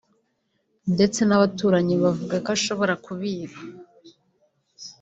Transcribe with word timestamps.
ndetse 0.93 1.19
n’abaturanyi 1.25 1.95
bavuga 2.03 2.35
ko 2.43 2.49
ashobora 2.57 2.93
kubiba 3.05 3.59